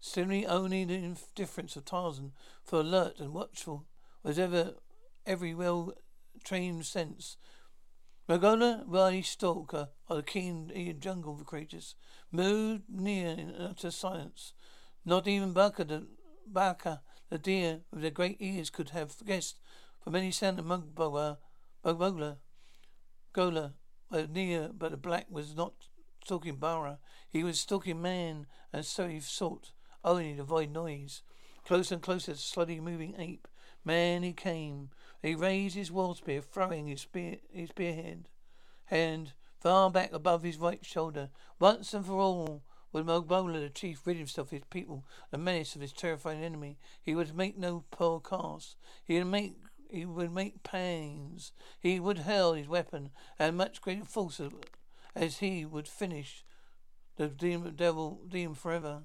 [0.00, 3.86] Similarly, only the indifference of Tarzan, for alert and watchful,
[4.22, 4.74] was ever
[5.24, 5.94] every well
[6.44, 7.36] trained sense.
[8.28, 11.94] Magola, wily stalker of the keen jungle creatures,
[12.30, 14.52] moved near in utter silence.
[15.04, 16.06] Not even Baka the,
[16.46, 19.60] Baka, the deer with their great ears, could have guessed
[20.02, 21.38] from any sound of Mugbola,
[23.32, 23.74] Gola,
[24.10, 25.74] near, but the black was not
[26.24, 26.98] stalking Bara.
[27.28, 29.72] He was stalking man, and so he sought
[30.04, 31.22] only to avoid noise.
[31.64, 33.48] Closer and closer, to the slowly moving ape.
[33.84, 34.90] Man he came.
[35.22, 38.28] He raised his war spear, throwing his spear his spearhead
[38.86, 41.30] hand far back above his right shoulder.
[41.58, 45.74] Once and for all would Mogbola the chief rid himself of his people, the menace
[45.74, 46.78] of his terrifying enemy.
[47.02, 48.76] He would make no poor cast.
[49.04, 49.56] He would make
[49.96, 51.52] he would make pains.
[51.80, 54.40] He would hurl his weapon at much greater force
[55.14, 56.44] as he would finish
[57.16, 59.04] the demon, devil demon forever.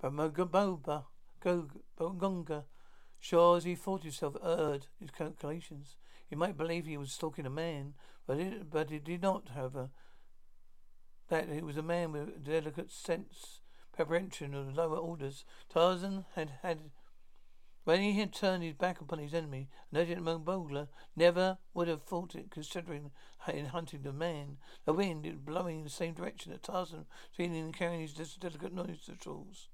[0.00, 1.04] But Mogaboba,
[1.42, 2.64] Gonga,
[3.20, 5.96] sure as he thought himself, erred his calculations.
[6.26, 7.92] He might believe he was stalking a man,
[8.26, 9.90] but it, but he did not, however,
[11.28, 13.60] that he was a man with a delicate sense
[13.96, 15.44] preparation of the lower orders.
[15.68, 16.90] Tarzan had had
[17.84, 22.34] when he had turned his back upon his enemy, Legend Mogbola never would have thought
[22.34, 23.12] it, considering
[23.46, 24.56] in hunting the man.
[24.84, 28.72] The wind is blowing in the same direction that Tarzan feeling and carrying his delicate
[28.72, 29.68] nose tools.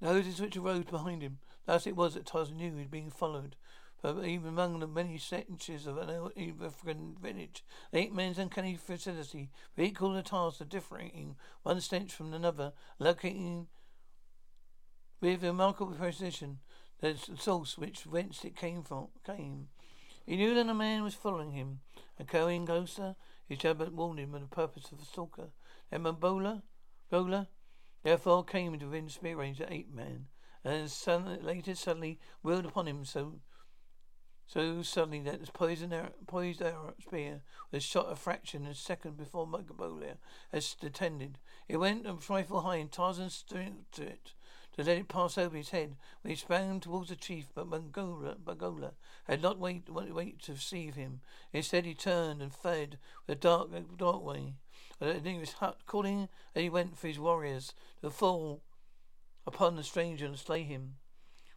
[0.00, 1.38] Noticed which arose behind him.
[1.66, 3.56] Thus it was that Tarzan knew he was being followed.
[4.04, 9.48] But even among the many stenches of an African village, the ape man's uncanny facility
[9.74, 13.68] for equal the task of differing one stench from another, locating
[15.22, 16.58] with remarkable precision
[17.00, 19.68] the source which whence it came from came.
[20.26, 21.80] He knew that a man was following him,
[22.18, 23.16] and going closer,
[23.48, 25.48] his judgment warned him of the purpose of the stalker.
[25.90, 26.60] And Mabola,
[27.08, 27.48] Bola,
[28.02, 30.26] therefore came within spear range of ape man,
[30.62, 30.92] and
[31.42, 33.40] later suddenly wheeled upon him so
[34.46, 38.74] so suddenly that the poisoned arrow, poised arrow spear was shot a fraction of a
[38.74, 40.16] second before Mugabolia
[40.52, 41.38] had attended.
[41.68, 44.32] It went a trifle high and Tarzan stood to it
[44.76, 48.36] to let it pass over his head when he sprang towards the chief, but Mongola,
[48.44, 48.92] Mongola
[49.24, 51.20] had not wait, wait to receive him.
[51.52, 54.54] Instead, he turned and fled the dark, dark way
[55.00, 58.62] and the nearest hut, calling as he went for his warriors to fall
[59.46, 60.96] upon the stranger and slay him.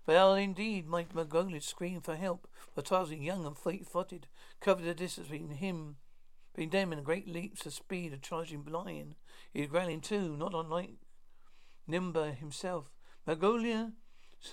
[0.07, 4.27] Well, indeed, might Mongolia scream for help, for Tarzan, young and fleet-footed,
[4.61, 5.97] covered the distance between him,
[6.53, 9.15] between them and great leaps of speed of charging lion.
[9.51, 10.91] He was growling too, not unlike
[11.89, 12.85] Nimba himself.
[13.25, 13.91] Mongolia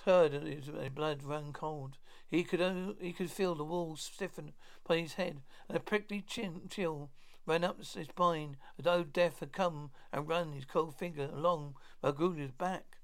[0.03, 1.99] heard his uh, blood ran cold.
[2.27, 4.51] He could he could feel the walls stiffen
[4.83, 7.11] upon his head, and a prickly chin, chill
[7.45, 11.75] ran up his spine, as though death had come and run his cold finger along
[12.03, 12.94] Mongolia's back.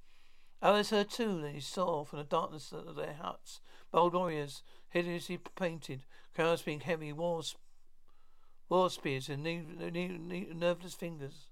[0.62, 4.64] Oh, Others heard too that he saw from the darkness of their huts bold warriors,
[4.90, 7.42] hideously painted, grasping heavy war,
[8.70, 11.48] war spears in nerveless fingers.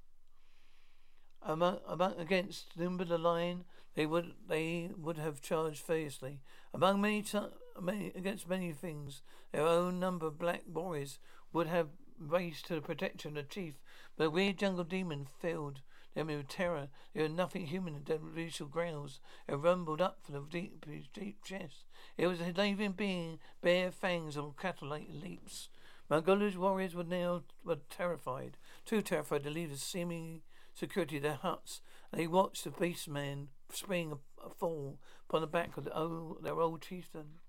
[1.41, 6.41] Among, among, against Nimba the lion, they would they would have charged fiercely.
[6.73, 7.39] Among many, t-
[7.81, 11.17] many against many things, their own number of black warriors
[11.51, 11.87] would have
[12.19, 13.75] raced to the protection of the chief,
[14.17, 15.81] but a weird jungle demon filled
[16.19, 16.89] them with terror.
[17.13, 19.19] There was nothing human in the bestial growls.
[19.47, 21.86] It rumbled up from the deep, deep chest.
[22.17, 25.69] It was a living being, bare fangs and cattle-like leaps.
[26.10, 30.41] Mongolia's warriors were now were terrified, too terrified to leave the seeming
[30.73, 31.82] security of their huts.
[32.12, 34.97] They watched the beast man spring a, a fall
[35.29, 37.39] upon the back of the old, their old chieftain.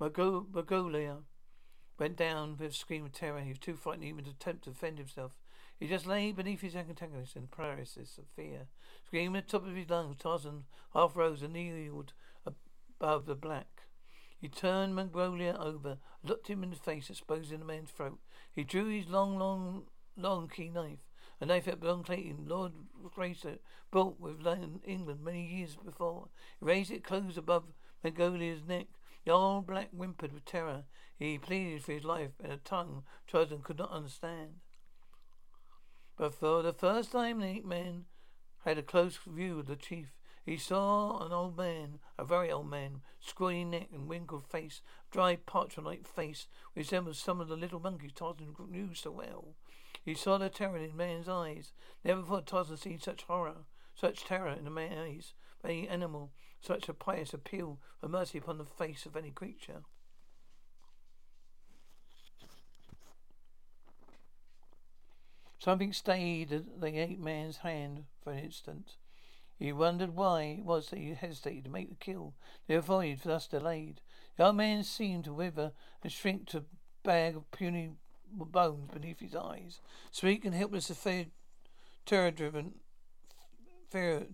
[0.00, 1.22] Magolia
[1.98, 3.40] went down with a scream of terror.
[3.40, 5.32] He was too frightened even to attempt to defend himself.
[5.78, 8.68] He just lay beneath his antagonist in paralysis of fear.
[9.06, 12.12] Screaming at the top of his lungs, Tarzan half rose and kneeled
[12.46, 13.82] above the black.
[14.40, 18.18] He turned Magnolia over, looked him in the face, exposing the man's throat.
[18.54, 19.84] He drew his long, long,
[20.16, 20.98] long key knife,
[21.40, 22.72] a knife that belonged to Clayton, Lord
[23.14, 24.46] Greystoke, bought with
[24.84, 26.28] England many years before.
[26.60, 27.64] He raised it close above
[28.02, 28.86] Magnolia's neck.
[29.24, 30.84] The old black whimpered with terror.
[31.16, 34.56] He pleaded for his life in a tongue Tarzan could not understand.
[36.16, 38.04] But for the first time, the ape man
[38.64, 40.12] had a close view of the chief.
[40.44, 45.36] He saw an old man, a very old man, scrawny neck and wrinkled face, dry
[45.36, 49.54] parchment-like face, which resembled some of the little monkeys Tarzan knew so well.
[50.04, 51.72] He saw the terror in the man's eyes.
[52.04, 56.32] Never before Tarzan seen such horror, such terror in a man's eyes, by any animal,
[56.64, 59.82] such a pious appeal for mercy upon the face of any creature.
[65.58, 68.96] Something stayed the ape man's hand for an instant.
[69.58, 72.34] He wondered why it was that he hesitated to make the kill.
[72.66, 74.00] Therefore he thus delayed.
[74.36, 75.72] The old man seemed to wither
[76.02, 76.64] and shrink to a
[77.02, 77.92] bag of puny
[78.30, 79.80] bones beneath his eyes.
[80.22, 81.26] Weak and helpless, fear,
[82.04, 82.74] terror-driven,
[83.90, 84.26] fear,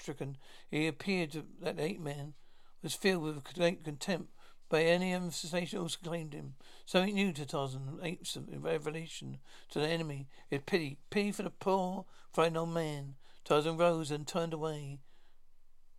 [0.00, 0.36] terror-stricken,
[0.70, 2.34] he appeared to that ape man
[2.82, 4.30] was filled with great contempt
[4.68, 6.54] by any sensation also claimed him.
[6.86, 9.38] Something new to Tarzan, apes of revelation
[9.70, 13.16] to the enemy, is pity, pity for the poor, frightened old man.
[13.44, 15.00] Tarzan rose and turned away,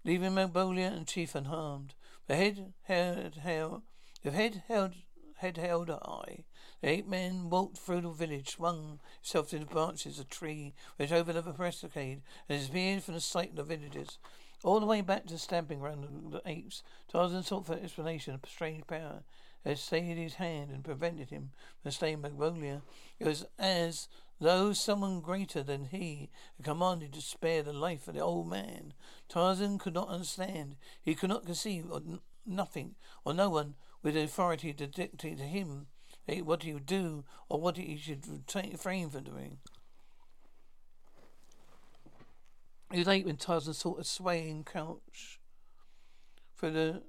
[0.05, 1.93] leaving Magnolia and Chief unharmed.
[2.27, 3.81] The head held, held
[4.23, 4.93] the head held
[5.41, 6.43] head held high.
[6.81, 10.73] The ape man walked through the village, swung himself to the branches of a tree
[10.97, 14.19] which overlooked the barricade, and disappeared from the sight of the villagers.
[14.63, 18.35] All the way back to the stamping ground of the apes, Tarzan sought for explanation
[18.35, 19.23] of a strange power
[19.63, 21.51] that stayed his hand and prevented him
[21.81, 22.83] from staying Magnolia.
[23.19, 24.07] It was as
[24.39, 28.93] though someone greater than he had commanded to spare the life of the old man.
[29.27, 30.75] Tarzan could not understand.
[31.01, 35.87] He could not conceive of nothing or no one with authority to dictate to him
[36.27, 39.57] eh, what he would do or what he should refrain from doing.
[42.91, 45.39] It was late when Tarzan sought a swaying couch
[46.53, 47.03] for the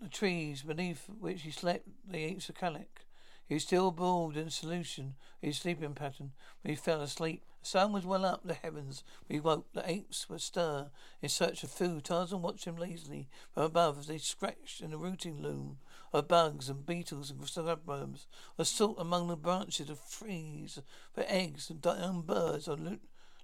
[0.00, 3.04] the trees beneath which he slept the apes of Kalak.
[3.46, 7.44] He was still absorbed in solution his sleeping pattern when he fell asleep.
[7.62, 9.72] The sun was well up the heavens when he woke.
[9.72, 10.90] The apes were stir
[11.22, 12.04] in search of food.
[12.04, 15.78] Tarzan watched them lazily from above as they scratched in the rooting loom
[16.12, 18.26] of bugs and beetles and suburbs,
[18.58, 20.78] or sought among the branches of trees
[21.12, 22.78] for eggs and young birds or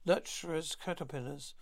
[0.06, 1.54] lustrous caterpillars.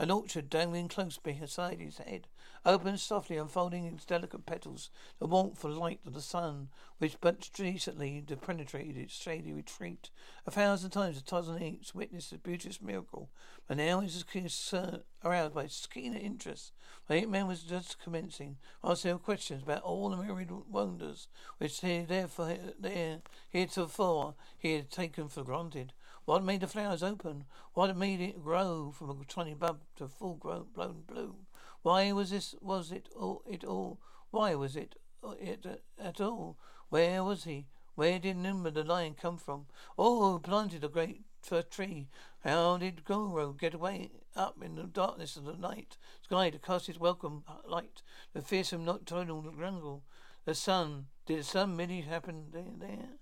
[0.00, 2.28] An orchard dangling close beside his head
[2.64, 7.50] opened softly, unfolding its delicate petals, the warmth and light of the sun, which but
[7.58, 10.10] recently penetrated its shady retreat.
[10.46, 13.28] A thousand times the Tarzan apes witnessed the beauteous miracle,
[13.66, 16.72] but now his concern aroused by keen interest.
[17.08, 21.26] The ape man was just commencing, asking questions about all the myriad wonders
[21.58, 25.92] which he therefore there heretofore he had taken for granted.
[26.28, 27.44] What made the flowers open?
[27.72, 31.46] What made it grow from a tiny bud to full grown blown bloom?
[31.80, 32.54] Why was this?
[32.60, 33.42] Was it all?
[33.46, 33.98] It all?
[34.30, 34.96] Why was it?
[35.24, 36.58] Uh, it uh, at all?
[36.90, 37.64] Where was he?
[37.94, 39.68] Where did Nimba the lion come from?
[39.98, 42.10] Oh, who planted a great fir tree.
[42.44, 46.88] How did Goro get away up in the darkness of the night sky to cast
[46.88, 48.02] his welcome uh, light?
[48.34, 50.04] The fearsome nocturnal jungle.
[50.44, 51.06] The sun.
[51.24, 53.18] Did the sun happen there?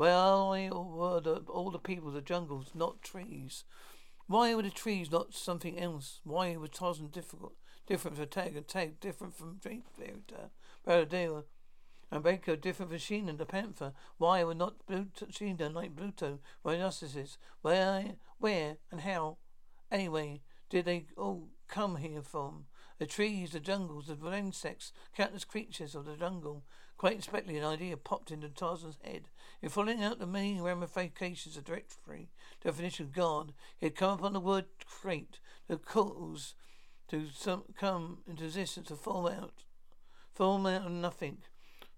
[0.00, 3.64] Why were the, all the people of the jungles not trees?
[4.28, 6.22] Why were the trees not something else?
[6.24, 7.52] Why was Tarzan difficult,
[7.86, 9.60] different from Taug and Taug different from
[10.86, 11.44] Paradela?
[12.10, 13.92] And Baker different from Sheeta the panther.
[14.16, 17.36] Why were not Pluto, Sheena like Pluto rhinoceroses?
[17.60, 19.36] Where, where and how,
[19.92, 20.40] anyway,
[20.70, 22.64] did they all come here from?
[22.98, 26.64] The trees, the jungles, the insects, countless creatures of the jungle.
[27.00, 29.22] Quite unexpectedly, an idea popped into Tarzan's head.
[29.62, 32.28] In following out the many ramifications of directory
[32.62, 36.54] definition of God, he had come upon the word crate, the cause
[37.08, 39.64] to some come into existence to fall out,
[40.34, 41.38] fall out of nothing.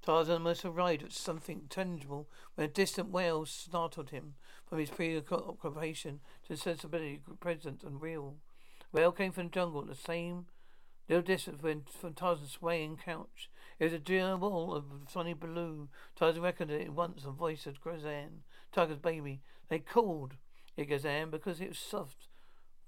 [0.03, 4.35] Tarzan almost arrived at something tangible when a distant wail startled him
[4.69, 8.37] from his preoccupation to sensibility present and real.
[8.93, 10.47] The wail came from the jungle, the same
[11.09, 13.51] little distance from Tarzan's swaying couch.
[13.79, 15.89] It was a dear wall of sunny blue.
[16.17, 18.43] Tarzan reckoned it once, a voice of Gazan,
[18.73, 19.41] Tiger's baby.
[19.69, 20.37] They called
[20.77, 22.29] it Gazan because it was soft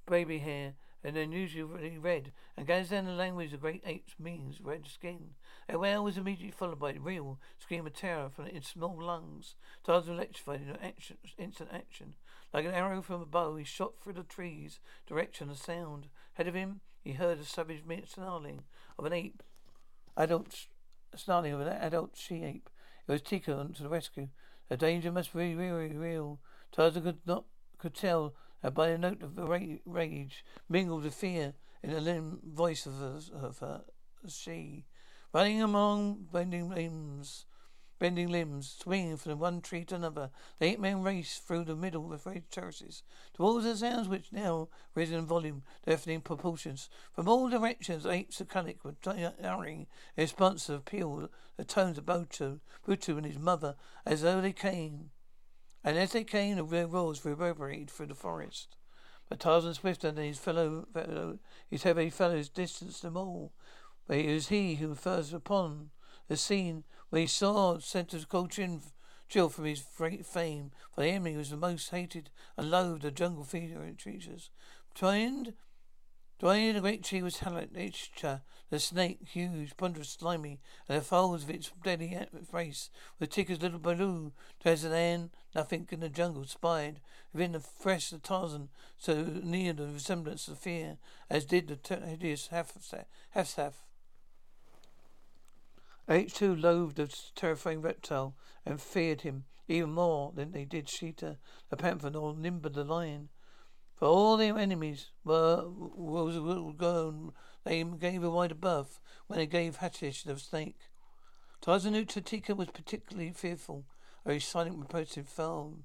[0.06, 5.34] baby hair and unusually red, and Gazan, the language of great apes, means red skin.
[5.68, 9.54] A wail was immediately followed by a real scream of terror from its small lungs.
[9.84, 12.14] Tarzan electrified in action, instant action.
[12.54, 16.08] Like an arrow from a bow, he shot through the trees, direction of sound.
[16.36, 18.62] Ahead of him, he heard the savage snarling
[18.98, 19.42] of an ape,
[20.16, 20.68] adult
[21.18, 22.68] snarling of an adult she-ape.
[23.06, 24.28] It was Teeka to the rescue.
[24.68, 26.40] The danger must be very real.
[26.72, 27.44] Tarzan could not
[27.78, 29.38] could tell and by the note of
[29.84, 31.52] rage mingled with fear
[31.82, 33.82] in the limb voice of her, of her
[34.26, 34.86] she,
[35.34, 37.44] running among bending limbs,
[37.98, 40.30] bending limbs, swinging from one tree to another.
[40.58, 43.02] The eight men raced through the middle of the terraces
[43.34, 46.88] towards the sounds which now risen in volume, deafening proportions.
[47.12, 49.86] From all directions, apes of Kunik were uttering
[50.16, 54.52] in response to the the tones of Butu, Butu and his mother, as though they
[54.52, 55.10] came
[55.84, 58.76] and as they came, their roars reverberated through the forest.
[59.28, 61.38] But Tarzan Swifter and his fellow, fellow
[61.68, 63.52] his heavy fellows distanced them all.
[64.06, 65.90] But it was he who first upon
[66.28, 66.84] the scene
[67.14, 68.50] where he saw a cold
[69.28, 73.14] chill from his great fame, for the enemy was the most hated and loathed of
[73.14, 74.50] jungle creatures.
[74.96, 75.54] Twinned
[76.40, 80.58] Dwayne the great tree was Halitcha, the snake, huge, ponderous, slimy,
[80.88, 82.18] and the folds of its deadly
[82.50, 82.90] face
[83.20, 84.32] with Teeka's little balu.
[84.58, 87.00] Tarzan, nothing in the jungle spied
[87.32, 90.98] within the fresh of Tarzan, so near the resemblance of fear,
[91.30, 93.84] as did the hideous Hafsaf.
[96.08, 98.36] H two loathed the terrifying reptile
[98.66, 101.38] and feared him even more than they did Sheeta,
[101.70, 103.30] the panther, nor Nimba the lion.
[103.94, 107.32] For all their enemies were was gone,
[107.64, 110.76] they gave a wider berth when they gave Hattish the snake.
[111.62, 113.86] Tarzan Teeka was particularly fearful
[114.26, 115.78] of his silent repulsive foe.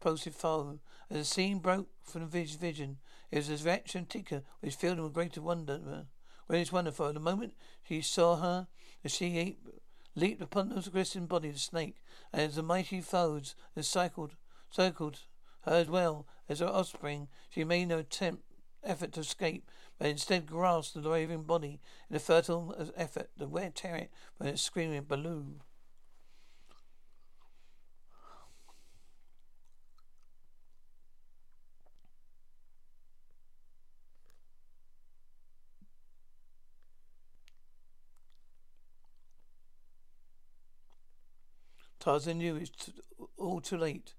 [0.00, 0.80] Repulsive foe.
[1.08, 2.98] As the scene broke from his vision,
[3.30, 6.06] it was his reaction Teeka was filled with greater wonder.
[6.48, 7.54] When it's wonderful, the moment
[7.84, 8.66] he saw her,
[9.02, 9.68] the she ape
[10.14, 11.96] leaped upon the glistening body of the snake,
[12.32, 14.36] and as the mighty foes encircled,
[14.70, 15.20] circled
[15.62, 18.42] her as well as her offspring, she made no attempt
[18.82, 23.96] effort to escape, but instead grasped the raving body in a fertile effort to tear
[23.96, 25.62] it from its screaming balloon.
[42.00, 42.90] Tarzan knew it's
[43.36, 44.14] all too late.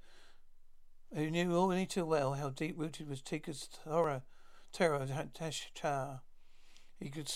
[1.14, 4.22] He knew only too well how deep rooted was Teeka's horror,
[4.72, 6.22] terror of Tashchar.
[7.00, 7.30] He could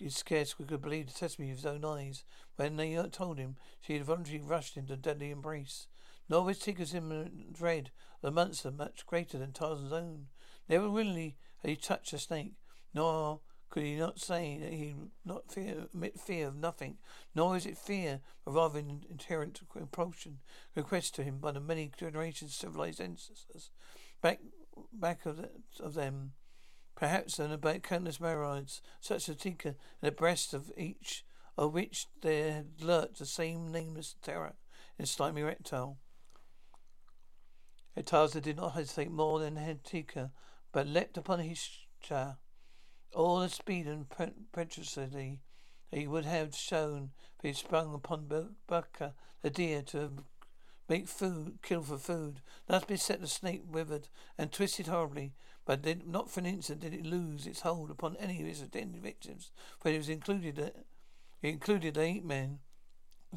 [0.00, 2.24] he scarce could believe the testimony of his own eyes
[2.56, 5.86] when they uh, told him she had voluntarily rushed into deadly embrace.
[6.28, 10.26] Nor was Teeka's imminent dread of the monster much greater than Tarzan's own.
[10.68, 12.54] Never willingly had he touched a snake,
[12.92, 13.40] nor
[13.74, 14.94] could he not say that he
[15.24, 16.96] not fear, admit fear of nothing,
[17.34, 20.38] nor is it fear, but rather an inherent compulsion
[20.76, 23.70] requested to him by the many generations of civilized ancestors
[24.22, 24.38] back
[24.92, 25.50] back of, the,
[25.80, 26.34] of them,
[26.94, 31.24] perhaps and about countless myriads, such as Teeka, in the breast of each
[31.58, 34.54] of which there had lurked the same nameless terror
[35.00, 35.98] in slimy reptile.
[37.96, 40.30] Etaza did not hesitate more than had Teeka,
[40.70, 41.68] but leapt upon his
[42.00, 42.36] chair
[43.12, 45.40] all the speed and impetuosity
[45.90, 48.28] he would have shown if he had sprung upon
[48.66, 50.24] Baka, the deer, to
[50.88, 52.40] make food, kill for food.
[52.66, 55.34] Thus beset, the snake withered and twisted horribly,
[55.64, 58.60] but did, not for an instant did it lose its hold upon any of its
[58.60, 59.50] intended victims,
[59.80, 60.58] for it was included.
[60.58, 60.74] It
[61.42, 62.60] included the eight men.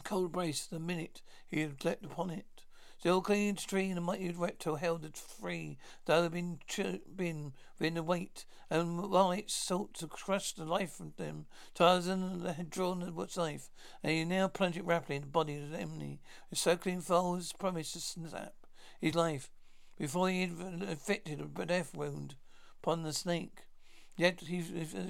[0.04, 2.57] Cold brace the minute he had leapt upon it.
[3.00, 6.32] Still clinging to the tree, and the mighty reptile held it free, though it had
[6.32, 11.14] been, ch- been within the weight, and while it sought to crush the life from
[11.18, 11.46] them,
[11.76, 13.70] Tarzan had drawn the knife,
[14.02, 16.22] and he now plunged it rapidly in the body of the enemy.
[16.50, 18.56] The circling foes promised to snap
[19.00, 19.52] his life
[19.98, 22.36] before he had inflicted a death wound
[22.82, 23.68] upon the snake.
[24.16, 24.64] Yet he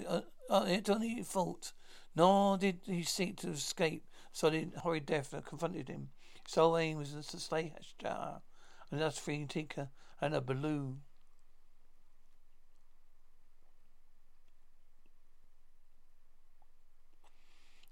[0.07, 1.71] uh, uh, it only fault,
[2.15, 6.09] nor did he seek to escape solid horrid death that confronted him.
[6.47, 8.39] Sole aim was to slay Hashtar
[8.89, 9.89] and thus free Teeka
[10.21, 11.01] and a balloon.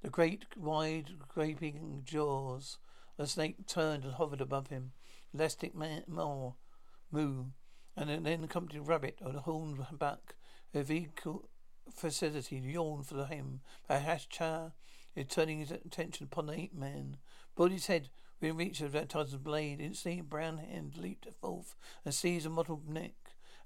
[0.01, 2.77] The great, wide, gaping jaws.
[3.17, 4.93] The snake turned and hovered above him.
[5.33, 6.55] Elastic more,
[7.11, 7.47] moo,
[7.97, 10.35] and then accompanied rabbit on a horned back.
[10.73, 11.49] A vehicle
[11.93, 13.59] facility yawned for him.
[13.85, 14.71] But Hashtar
[15.13, 17.17] is turning his attention upon the ape man.
[17.55, 19.79] Body's head within reach of that Tarzan's blade.
[19.79, 23.13] Instantly, brown hand leaped forth and seized a mottled neck.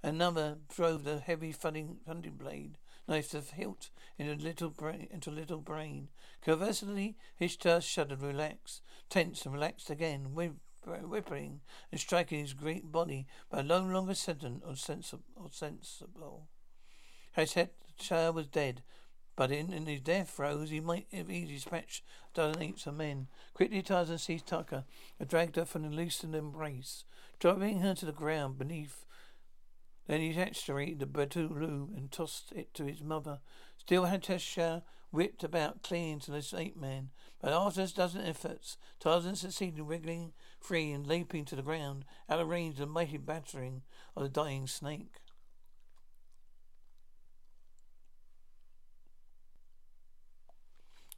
[0.02, 2.78] Another drove the heavy thudding, thundering blade
[3.10, 6.10] knife the hilt into little brain, into little brain.
[6.46, 11.62] Conversely, Ishtar shuddered, relaxed, tense, and relaxed again, whipping
[11.92, 15.24] and striking his great body, but no longer sentient or sensible.
[15.36, 16.48] Or sensible.
[17.36, 18.84] Hashtar was dead,
[19.40, 22.94] but in, in his death throes he might have easily dispatched a dozen apes of
[22.94, 23.28] men.
[23.54, 24.84] Quickly Tarzan seized Tucker
[25.18, 27.06] and dragged her from the loosened embrace,
[27.40, 29.06] driving her to the ground beneath
[30.08, 33.40] then he extracted the Batulu and tossed it to his mother.
[33.78, 39.38] Still Hashtar whipped about clinging to the ape man, but after a dozen efforts, Tarzan
[39.38, 43.18] succeeded in wriggling free and leaping to the ground, out of range of the mighty
[43.18, 43.84] battering
[44.18, 45.22] of the dying snake.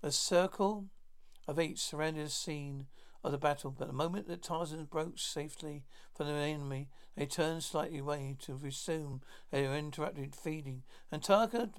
[0.03, 0.87] A circle
[1.47, 2.87] of apes surrounded the scene
[3.23, 5.83] of the battle, but the moment that Tarzan broke safely
[6.15, 9.21] from the enemy, they turned slightly away to resume
[9.51, 10.81] their interrupted feeding.
[11.11, 11.21] And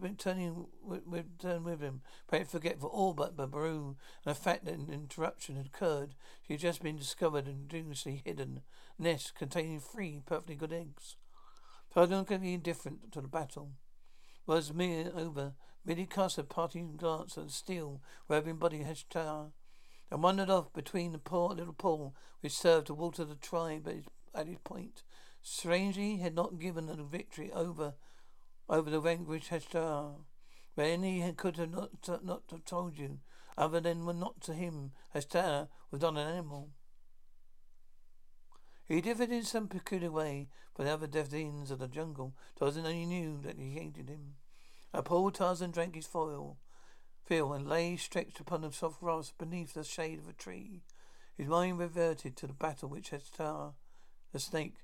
[0.00, 4.90] been turning with, turned with him, forgetful all but Babaru and the fact that an
[4.92, 6.14] interruption had occurred.
[6.46, 8.60] She had just been discovered and ingeniously hidden
[8.98, 11.16] nest containing three perfectly good eggs.
[11.92, 13.72] Tarzan could be indifferent to the battle.
[14.46, 15.54] Was mere over.
[15.84, 19.52] Merely cast a parting glance at the steel where everybody had star
[20.10, 23.94] and wandered off between the poor little pool which served to water the tribe at,
[23.94, 24.04] his,
[24.34, 25.02] at his point.
[25.42, 27.94] Strangely, he had not given a victory over
[28.68, 30.14] over the vanquished Hashtar.
[30.74, 31.90] But any he could have not,
[32.24, 33.18] not have told you,
[33.58, 36.70] other than were not to him, Hashtar was not an animal.
[38.88, 42.34] He differed in some peculiar way from the other Devdins of the jungle.
[42.58, 44.34] Tarzan only knew that he hated him.
[44.94, 46.58] A Tarzan drank his foil,
[47.24, 50.82] Phil and lay stretched upon the soft grass beneath the shade of a tree.
[51.34, 53.72] His mind reverted to the battle which had star
[54.32, 54.74] the snake.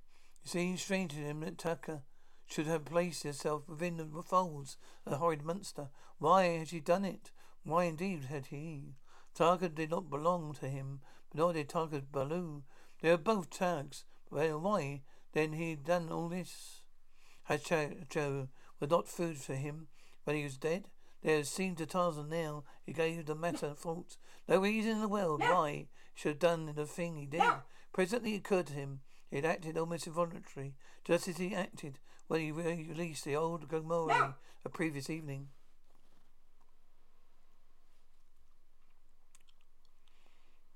[0.43, 2.05] It seemed strange to him that Taka
[2.47, 5.91] should have placed herself within the folds of the horrid monster.
[6.19, 7.31] Why had she done it?
[7.65, 8.95] Why indeed had he?
[9.35, 11.01] Taka did not belong to him,
[11.35, 12.63] nor did Taka's balu.
[13.03, 14.07] They were both Tags.
[14.31, 15.03] But why
[15.33, 16.81] then he had done all this?
[17.45, 17.63] Had
[18.09, 18.49] Joe
[18.81, 19.89] was not food for him
[20.29, 20.85] when he was dead?
[21.23, 24.19] There seemed to Tarzan now, he gave the matter thought.
[24.47, 27.41] No reason in the world why he should have done the thing he did.
[27.95, 29.01] Presently it occurred to him
[29.31, 34.35] he had acted almost involuntarily, just as he acted when he released the old Gomori
[34.63, 35.49] the previous evening.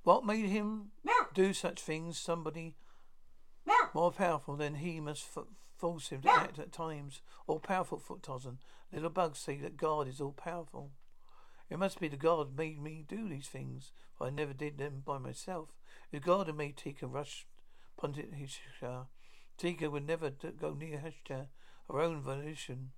[0.03, 0.92] What made him
[1.34, 2.16] do such things?
[2.16, 2.76] Somebody
[3.92, 5.44] more powerful than he must f-
[5.83, 7.22] force him to act at times.
[7.49, 8.28] All powerful, Foot.
[8.93, 10.93] Little bugs say that God is all powerful.
[11.68, 15.03] It must be the God made me do these things, for I never did them
[15.05, 15.70] by myself.
[16.12, 17.49] If God had made Teeka rush
[18.01, 19.07] Puntit Hishar,
[19.59, 21.49] Teeka would never go near Hashtar,
[21.91, 22.93] her own volition.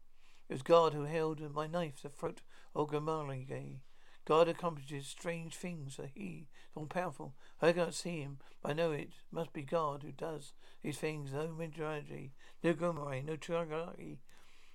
[0.51, 2.43] It was God who held my knife to the throat
[2.74, 3.78] of Gamarige.
[4.25, 7.35] God accomplishes strange things, he is all powerful.
[7.61, 10.53] I cannot see him, but I know it must be God who does
[10.83, 11.33] these things.
[11.33, 12.31] No Midraji,
[12.62, 14.18] no Gomari, no Tragari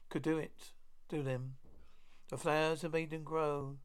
[0.10, 0.72] could do it
[1.10, 1.56] do them.
[2.30, 3.78] The flowers have made them grow.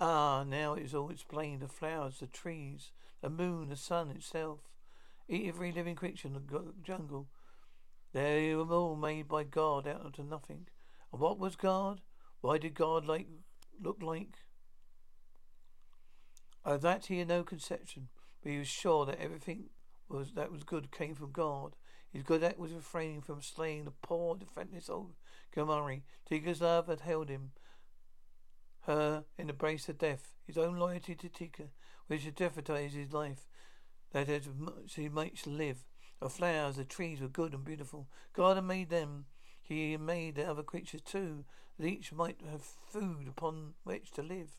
[0.00, 1.62] Ah, now it is all explained.
[1.62, 2.90] The flowers, the trees,
[3.22, 4.60] the moon, the sun itself.
[5.30, 7.28] Every living creature in the jungle.
[8.12, 10.66] They were all made by God out of nothing.
[11.12, 12.00] And what was God?
[12.40, 13.26] Why did God like
[13.82, 14.38] look like?
[16.64, 18.08] Of that he had no conception,
[18.42, 19.70] but he was sure that everything
[20.08, 21.76] was that was good came from God.
[22.10, 25.14] His good act was refraining from slaying the poor, defenseless old
[25.54, 26.02] Gomari.
[26.30, 27.52] Teeka's love had held him,
[28.82, 30.34] her in the brace of death.
[30.46, 31.68] His own loyalty to Teeka,
[32.06, 33.46] which had jeopardized his life,
[34.12, 34.44] that had
[34.86, 35.84] she might live.
[36.20, 38.08] The flowers, the trees were good and beautiful.
[38.32, 39.26] God had made them.
[39.60, 41.44] He had made the other creatures too,
[41.78, 44.56] that each might have food upon which to live.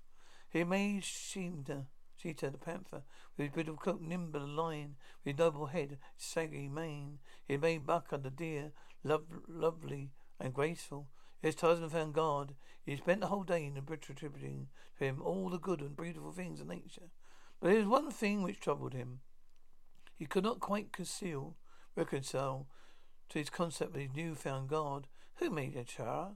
[0.50, 3.04] He made Sheeta, Sheeta the panther,
[3.38, 7.20] with his beautiful coat, nimble lion, with his noble head, saggy mane.
[7.48, 8.72] He made Baka the deer,
[9.04, 11.08] love, lovely and graceful.
[11.42, 12.56] Yes, Tarzan found God.
[12.86, 14.68] He spent the whole day in attributing
[14.98, 17.10] to him all the good and beautiful things of nature.
[17.60, 19.20] But there was one thing which troubled him.
[20.18, 21.56] He could not quite conceal,
[21.96, 22.68] reconcile
[23.30, 25.08] to his concept of his new-found God.
[25.36, 26.36] Who made Achara,